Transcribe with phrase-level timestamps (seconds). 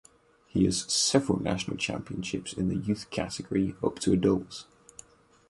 [0.47, 4.65] He has several national championships in the youth category up to adults.